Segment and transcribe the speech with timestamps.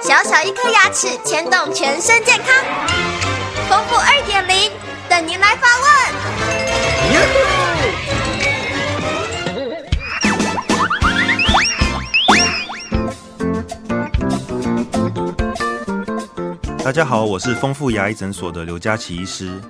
[0.00, 2.64] 小小一颗牙齿牵动全身健康，
[3.68, 4.72] 丰富二点零
[5.06, 5.86] 等您来发问。
[16.82, 19.60] 大家好，我是丰富牙医诊所的刘佳琪医师。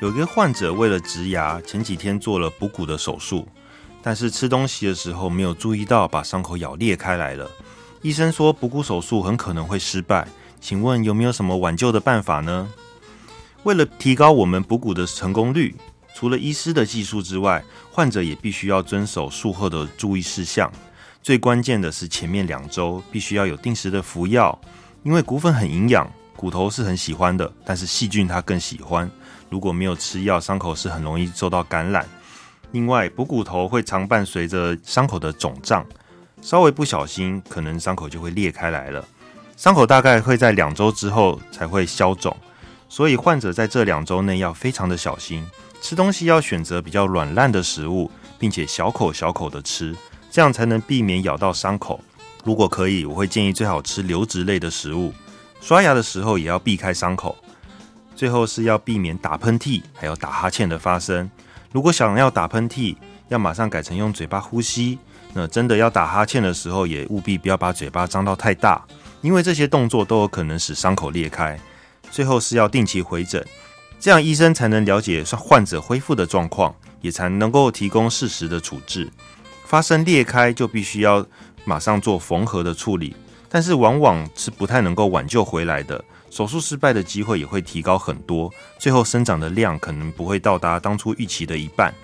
[0.00, 3.46] 有一个患者为了植牙，前几天做了补骨的手术。
[4.06, 7.50] 但是吃东西的时候没有注意到，把伤口咬裂开来了。
[8.02, 10.28] 医生说补骨手术很可能会失败，
[10.60, 12.68] 请问有没有什么挽救的办法呢？
[13.64, 15.74] 为了提高我们补骨的成功率，
[16.14, 20.70] 除了医师的技术之外，患者也必须要遵守术后的注意事项。
[21.20, 24.56] 最关键的是前面两周必须要有定时的服药，
[25.02, 29.10] 因为骨粉很营养，骨头是很喜欢的，但是细菌它更喜欢。
[29.50, 32.08] 如果没有吃药，伤口是很容易受到感染。
[32.76, 35.82] 另外，补骨头会常伴随着伤口的肿胀，
[36.42, 39.02] 稍微不小心，可能伤口就会裂开来了。
[39.56, 42.36] 伤口大概会在两周之后才会消肿，
[42.86, 45.42] 所以患者在这两周内要非常的小心，
[45.80, 49.96] 吃东西要选择比较软烂的食物，并且小口小口的吃，
[50.30, 51.98] 这样才能避免咬到伤口。
[52.44, 55.14] 如果可以，我会建议最好吃流质类的食物。
[55.62, 57.34] 刷牙的时候也要避开伤口。
[58.14, 61.30] 最后是要避免打喷嚏，还有打哈欠的发生。
[61.76, 62.96] 如果想要打喷嚏，
[63.28, 64.98] 要马上改成用嘴巴呼吸。
[65.34, 68.82] 那真的要打哈欠的时候，也务必不要把嘴巴张到太大，
[69.20, 71.60] 因为这些动作都有可能使伤口裂开。
[72.10, 73.44] 最后是要定期回诊，
[74.00, 79.12] 这样医生才能了解患者恢复的状况，也才能够提供适时的处置。
[79.66, 81.26] 发生裂开就必须要
[81.66, 83.14] 马上做缝合的处理，
[83.50, 86.02] 但是往往是不太能够挽救回来的。
[86.36, 91.94] 手术失败的机会也会提高很多，最后生长的量可能不会到达当初预期的一半。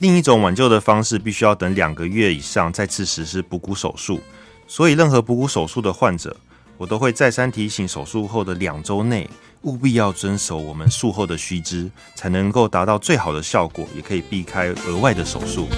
[0.00, 4.20] 另一种挽救的方式，必须要等两个月以上再次实施补骨手术。
[4.66, 6.36] 所以，任何补骨手术的患者，
[6.76, 15.68] 我都会再三提醒：手术后的两周内，务必要遵守我们术后的须知，才能够达到最好的效果，也可以避开额外的手术。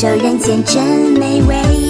[0.00, 0.80] 这人间真
[1.18, 1.87] 美味。